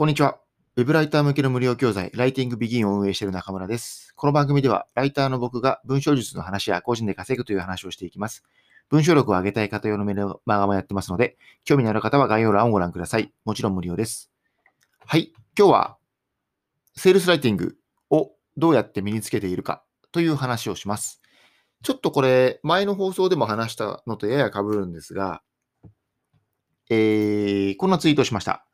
[0.00, 0.40] こんにちは。
[0.76, 4.14] ウェブライター向けの無料教材、ライティングビギンを運営している中村です。
[4.16, 8.42] この番組では、ライターの僕が文章術の話や個人で稼ぐという話をしていきます。
[8.88, 11.36] 文章力を上げたい方用のメールマガもやってますので、
[11.66, 13.30] 興味のある方は概要欄をご覧ください。
[13.44, 14.30] もちろん無料です。
[15.04, 15.34] はい。
[15.54, 15.98] 今日は、
[16.96, 17.76] セールスライティング
[18.08, 21.20] をどうやって身につけているかという話をします。
[21.82, 25.42] ちょっとこれ、前の放送でも話したのとやや被るんですが、
[26.88, 28.64] えー、こんなツイートしました。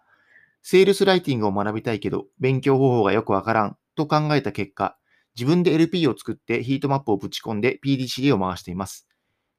[0.68, 4.98] セールスライティングを学びたいけど、勉強方法がよくわからんと考えた結果、
[5.36, 9.06] 自分で LP を作ってヒートマップをぶち込んで PDCA を回しています。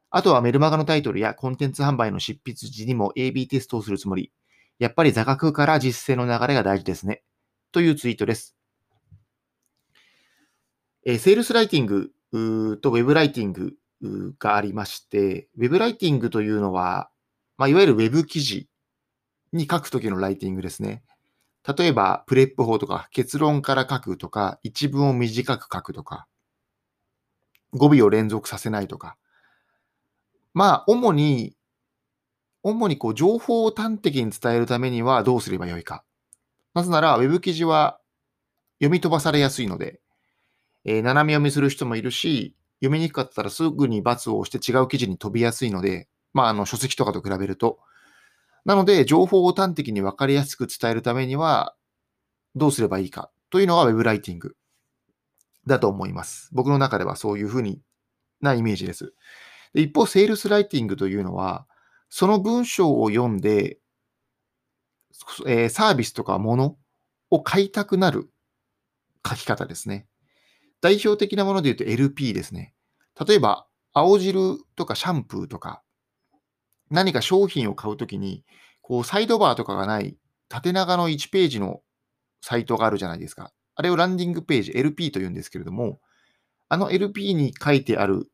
[0.10, 4.34] あとはメルマガのタイトルやコンテンツ販売の執筆時にも AB テストをするつもり。
[4.80, 7.24] やっぱり座学から実践の流れが大事ですね。
[7.72, 8.58] というツイートです。
[11.06, 12.12] え、セールスライティング
[12.82, 13.78] とウェブライティング
[14.40, 17.10] がありまして、ウェブライティングというのは、
[17.58, 18.68] まあ、いわゆるウェブ記事
[19.54, 21.04] に書くときのライティングですね。
[21.78, 26.28] 例えば、プレップ法とか、結論から書くとか、一文を短く書くとか、
[27.74, 29.18] 語尾を連続させないとか。
[30.54, 31.56] まあ、主に、
[32.64, 36.04] 主にこう、情報を端的に伝えるためにはどうすればよいか。
[36.74, 38.00] なぜなら、ウェブ記事は
[38.80, 40.00] 読み飛ばされやすいので、
[40.86, 47.80] えー、斜め読みする人もいるし、読みにくかったらすぐに×を押して違う記事に飛びやすいので、まあ、あの、書籍とかと比べると、
[48.68, 51.74] なので、情報を端的に分かりやすく伝えるためには、
[52.54, 54.58] どうすればいいかというのが Web ライティング
[55.66, 56.50] だと思います。
[56.52, 57.80] 僕の中ではそういうふうに
[58.42, 59.14] なイメージです。
[59.74, 61.66] で一方、セールスライティングというのは、
[62.10, 63.80] その文章を読んで、
[65.46, 66.78] えー、サービスとかもの
[67.30, 68.30] を買いたくなる
[69.26, 70.08] 書き方ですね。
[70.82, 72.74] 代表的なもので言うと LP ですね。
[73.26, 75.84] 例えば、青汁とかシャンプーとか、
[76.90, 78.44] 何か商品を買うときに、
[78.82, 80.18] こう、サイドバーとかがない
[80.50, 81.82] 縦長の1ページの
[82.42, 83.52] サイトがあるじゃないですか。
[83.76, 86.00] あれをランディングページ、LP と言うんですけれども、
[86.70, 88.30] あの LP に書いてある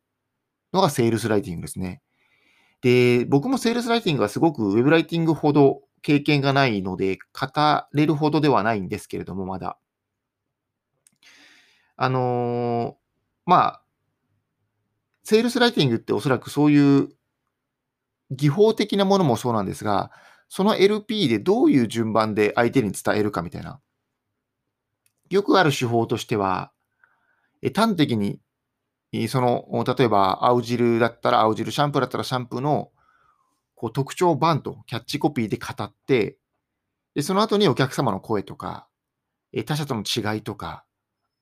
[0.72, 2.02] のがセールスライティングですね。
[2.80, 7.48] で、僕もセールスライティングはすごくウェブライティングほど経験がないので、語
[7.92, 9.78] れるほどではないんですけれども、まだ。
[11.96, 12.94] あのー、
[13.46, 13.82] まあ、
[15.22, 17.08] セールスライティングっておそらくそういう
[18.30, 20.10] 技法的なものもそうなんですが、
[20.48, 23.80] その LP でどういう順番で相手に伝えるかみたいな。
[25.30, 26.72] よくある手法としては、
[27.62, 28.40] え端的に、
[29.28, 32.90] その、例えば、青汁だったら青汁、シャンプーだったらシャンプーの
[33.74, 36.36] こう特徴バンとキャッチコピーで語って、
[37.14, 38.88] でその後にお客様の声とか、
[39.66, 40.84] 他者との違いとか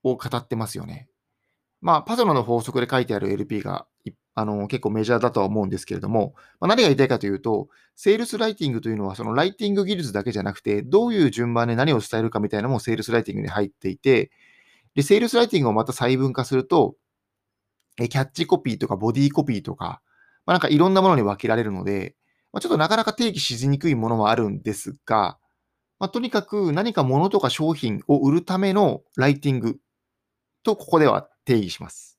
[0.02, 1.08] を語ってますよね。
[1.80, 3.86] まあ、パソナの法則で書いてある LP が
[4.34, 14.30] あの、結構メジャーだとは思うんですけれども、まあ、何が言いたいかというと、セールスライティングというのは、そのライティング技術だけじゃなくて、どういう順番で何を伝えるかみたいなのもセールスライティングに入っていて、
[14.94, 16.96] で、セールスライティングをまた細分化すると、
[18.00, 20.02] えキャッチコピーとかボディコピーとか、
[20.46, 22.16] まあ、なんかいろんなものに分けられるので、
[22.52, 25.38] まあ、ちょっとなかなか定義しにくいものはあるんですが、
[25.98, 29.78] まあ、とにかく何か物とか商品を売るためのライティング
[30.62, 32.18] とここでは定義します。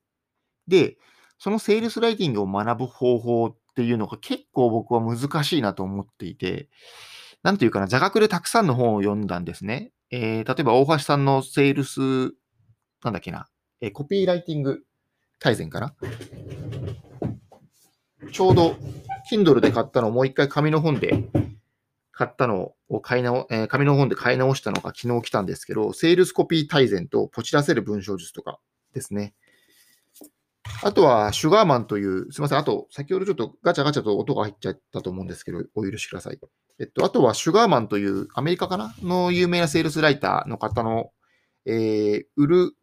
[0.67, 0.97] で、
[1.37, 6.69] そのセールスライティングを学ぶ方法っていうのが結構僕は難しいなと思っていて、
[7.41, 9.91] なんていうかな、座学でたくさんの本を読んだんですね。
[10.11, 12.33] えー、例えば大橋さんのセールス、
[13.03, 13.47] なんだっけな、
[13.81, 14.83] えー、コピーライティング
[15.39, 15.93] 大全かな？
[18.31, 18.77] ちょうど
[19.29, 21.29] Kindle で買ったのをもう一回紙の本で
[22.11, 28.59] 買ったのを買い直、えー、紙の本で買い直したのが昨日来たんですけど、セールスコピー大全とポチらせる文章術とか
[28.93, 29.33] ですね。
[30.81, 32.57] あとは、シュガーマンという、すみません。
[32.57, 36.39] あと、先ほどちょっとガチャガチャと音が入っちゃったと思うんですけど、お許しください。
[36.79, 41.11] えっと、あとは、シュガーマンという、アメリカかなの有名なセールスライターの方の、
[41.65, 42.73] えー、売る、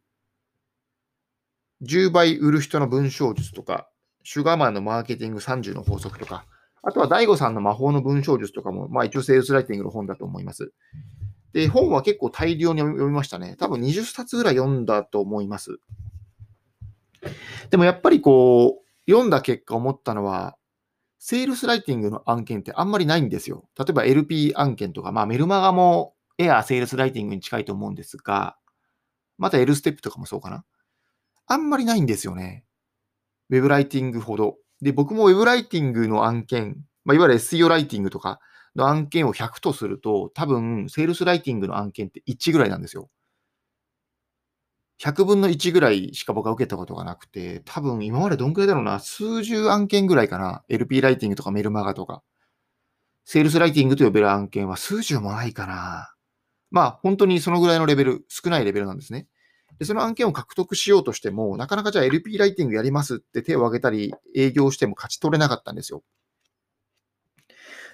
[1.83, 3.89] 10倍売る人の文章術とか、
[4.23, 6.45] シュガーマンのマーケティング30の法則とか、
[6.83, 10.71] あとは、大悟さんの魔法の文章術とかも、まあ一応セールスライティングの本だと思います。
[11.53, 13.55] で、本は結構大量に読みましたね。
[13.59, 15.79] 多分20冊ぐらい読んだと思います。
[17.69, 20.57] でもやっぱりこう、読んだ結果思ったのは、
[21.19, 23.69] セールスライティングの案件ってあんまりないんですよ。
[23.77, 28.57] 例えば LP 案件とか、まあメルマガもエアーセールスライティングに近いと思うんですが、
[29.37, 30.65] また L ステップとかもそうかな。
[31.47, 32.65] あんまりないんですよね。
[33.49, 34.57] ウェブライティングほど。
[34.81, 38.39] で、僕もウェブライティングの案件、まあ、いわゆる SEO ライティングとか
[38.75, 43.09] の案件を100とすると、多分、セールスライティングの案件って1ぐらいなんですよ。
[45.01, 50.63] 100分の1ぐらいしか僕は受けたことがなくて、多分今までどんくらいだろうな、数十案件ぐらいかな。
[50.69, 52.21] LP ライティングとかメルマガとか。
[53.25, 56.13] セールスライティングと呼べる案件は数十もないかな。
[56.69, 59.27] まあ、本当にそのぐらいのレベル、少ないレベルなんですね。
[59.79, 66.03] で、その案件を獲得しようとしても、なかなかじゃあ LP ライティングやりますって手を挙げたり、営業しても勝ち取れなかったんですよ。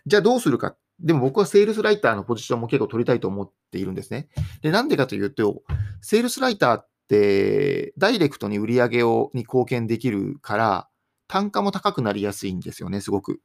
[0.05, 0.75] じゃあどうするか。
[0.99, 4.27] でも僕はセールスライターのポジションも結構取りたいと思っているんですね。
[4.61, 5.63] で、なんでかというと、
[6.01, 10.89] セールスライターってダイレクトに売り上げをに貢献できるから、
[11.27, 13.41] 単価も高くなりやすいんですよね、すごく。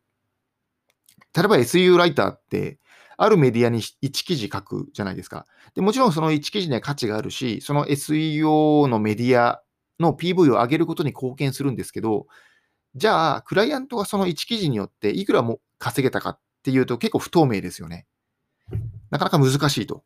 [1.35, 2.79] 例えば SU ライターって、
[3.17, 5.47] あるメディアに1記事書くじゃないですか。
[5.75, 9.63] でもちろんその1記事には価値があるし、その SEO のメディア
[10.01, 12.27] の PV を上げることに貢献するんですけど、
[12.95, 18.07] じゃあ、クライアントがその1記事によっていくらも稼げたかっていうと結構不透明ですよね。
[19.11, 20.05] なかなか難しいと。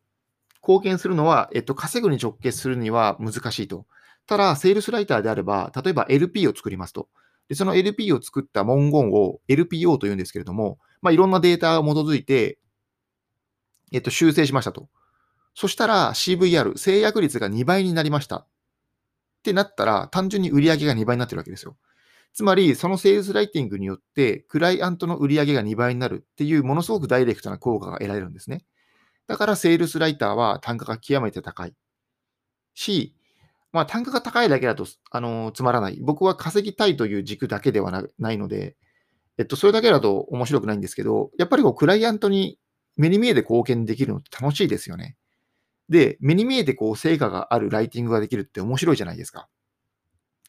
[0.67, 3.85] 貢献するのは、えっと、稼ぐに直結するには難しいと。
[4.25, 7.07] ただ、セールスライターであれば、例えば LP を作りますと。
[7.47, 12.59] で、その LP を作った文言を LPO というんですけれども、まあ、いろんなデータを基づいて、
[13.93, 14.89] えっと、修正しましたと。
[15.55, 18.37] そしたら CVR、制約率が2倍になりました。
[18.37, 18.47] っ
[19.43, 21.77] てなったら、単純に売り上げが2倍になってるわけですよ。
[22.33, 28.65] つまり、そのセールスライティングによって、クライアントの売り上げが2倍になるっていう、ものすごくダイレクトな効果が得られるんですね。
[29.27, 31.73] だから、セールスライターは単価が極めて高い。
[32.73, 33.15] し、
[33.73, 35.99] まあ、単価が高いだけだと、あの、つまらない。
[36.01, 38.75] 僕は稼ぎたいという軸だけではないので、
[39.37, 42.57] えっと、それだけだと面白くないんですけど、やっぱりこう、クライアントに
[42.95, 45.15] 目に見えて貢献できるのって楽しいですよね。
[45.89, 49.47] で、目に見えてこう、成果があるライティングができるって面白いじゃないですか。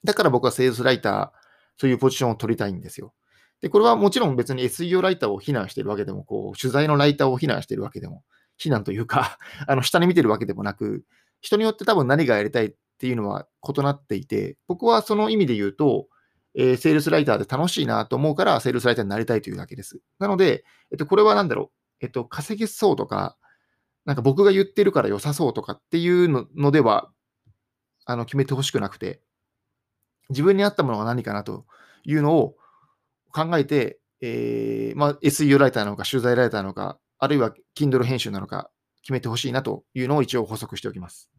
[0.04, 1.30] だから僕はセールスライター、
[1.76, 3.12] そういうポジションを取りたいんですよ。
[3.60, 8.24] で、これはもちろん別に SEO ライターを非難しているわけでも、こう、取材のライターを非難しているわけでも、
[8.58, 11.04] 非難というか あの、下に見てるわけでもなく、
[11.40, 16.08] 人によって多分何がやりたいっていうのは異なっていて、僕はその意味で言うと、
[16.54, 20.00] えー、セールスライターで楽しいなと思うから、セールスライターになりたいというだけです。
[20.18, 21.70] なので、えっと、これは何だろ
[22.00, 23.36] う、えっと、稼げそうとか、
[24.04, 27.12] なんか僕が言ってるから良さそうとかっていうのでは、
[28.06, 29.20] あの、決めてほしくなくて、
[30.30, 31.66] 自分に合ったものが何かなと
[32.04, 32.56] いうのを
[33.32, 38.70] 考えて、えー、まあ、SEO ライターなのか、取材ライターなのか、あるいは Kindle 編集なのか、
[39.02, 41.30] 決めてほしいなというのを一応補足しておきます。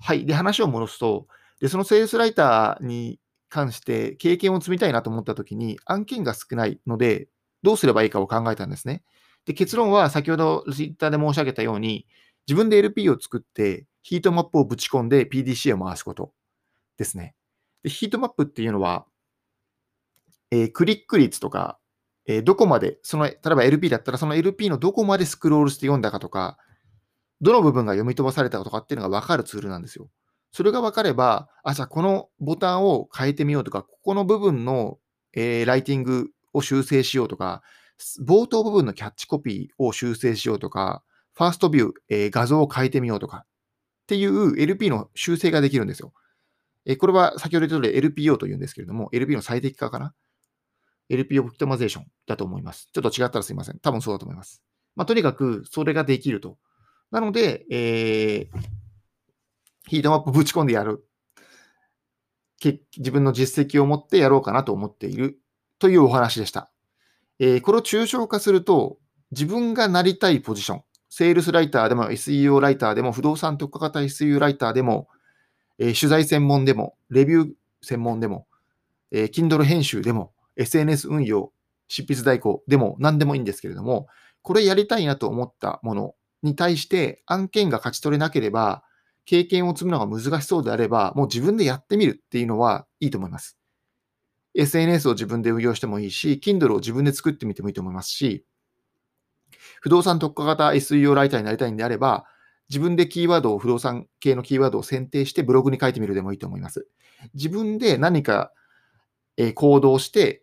[0.00, 0.26] はい。
[0.26, 1.26] で、話を戻すと、
[1.60, 7.28] で、そのセールスライターに関して経験を積みたいなと思ったときに、案件が少ないので、
[7.62, 9.04] どうすればいいかを考えたんですね。
[9.44, 12.06] で、結論は先ほど Twitter で申し上げたように、
[12.48, 16.32] 自分で LP を作って、ヒートマップをぶち込んで PDC を回すこと
[16.96, 17.34] ですね。
[17.82, 19.06] で、ヒートマップっていうのは、
[20.50, 21.78] えー、クリック率とか、
[22.26, 26.58] えー、どこまで、その、例えば LP だったら、その LP のどこまでスクロールして読んだかとか、
[27.40, 30.08] どの部分が読み飛ばされたかとかっていうのが分かるツールなんですよ。
[30.52, 34.98] それが分かれば、あ、じゃあこのボタンを変えてみようとか、ここの部分の、
[35.32, 37.62] えー、ライティングを修正しようとか、
[38.24, 41.02] 冒頭部分のキャッチコピーを修正しようとか、
[41.34, 43.46] ファーストビュー、えー、画像を変えてみようとかっ
[44.06, 46.12] ていう LP の修正ができるんですよ。
[46.84, 50.14] えー、これは先ほど言った通り LPO というんですけれども、LP の最適化かな
[51.12, 52.88] ?LP オプティマゼーションだと思います。
[52.92, 53.78] ちょっと違ったらすいません。
[53.78, 54.62] 多分そうだと思います。
[54.96, 56.58] まあ、とにかくそれができると。
[57.10, 58.48] なので、えー、
[59.86, 61.06] ヒートマップぶち込んでやる。
[62.96, 65.40] 自分の実績を持ってやろうかなと思っている
[65.78, 66.70] というお話でした。
[67.40, 68.98] えー、これを抽象化すると、
[69.32, 75.08] 自分がなりたいポジション、セールスライターでも SEO ライターでも不動産特化型 SEO ライターでも、
[75.78, 77.50] えー、取材専門でも、レビュー
[77.82, 78.46] 専門でも、
[79.10, 81.52] えー、Kindle 編集でも、SNS 運用、
[81.88, 84.06] 執筆代行でも何でもいいんですけれども、
[84.42, 88.82] これやりたいなと思ったものに対して案件が勝ち取れなければ、
[89.24, 93.56] 経験を積むのが難しそうであれば、もう自分でやってみるっていうのはいいと思います。
[94.54, 98.44] SNS を自分で運用してもいいし、Kindle を自分で作ってみてもいいと思いますし、
[99.80, 102.26] 不動産特化型 SEO ライターになりたいんであれば、
[102.68, 106.86] 自分でキーワードを、不動産系のキーワードを選定してブログに書いてみるでもいいと思います。
[107.34, 108.52] 自分で何か、
[109.54, 110.41] 行動して、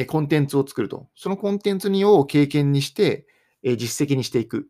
[0.00, 1.08] えコンテンツを作ると。
[1.14, 3.26] そのコンテンツにを経験にして、
[3.62, 4.66] え実績にしていく。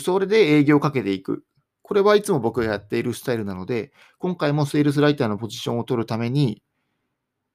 [0.00, 1.44] それで営業をかけていく。
[1.82, 6.60] これはいつも僕がやっているスタイルなので、今回もセールスライターのポジションを取るために、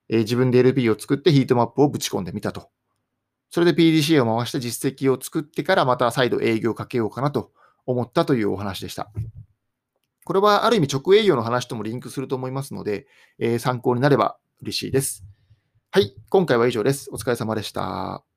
[0.07, 2.69] え自分で LP を作ってヒートマップをぶち込んでみたと。
[3.49, 7.51] それで PDCA を回して実績を作ってからまた再度営業をかけようかなと
[7.85, 9.11] 思ったというお話でした。
[10.23, 13.07] これはある意味直営業の話ともリンクすると思いますので、
[13.39, 15.28] え、参考になれば嬉しいです。
[15.91, 17.09] はい、今回は以上です。
[17.11, 18.28] お疲れ様でした。